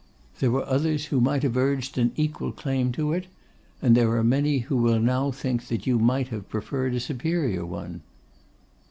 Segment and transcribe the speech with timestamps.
[0.39, 3.27] There were others who might have urged an equal claim to it;
[3.83, 7.63] and there are many who will now think that you might have preferred a superior
[7.67, 8.01] one.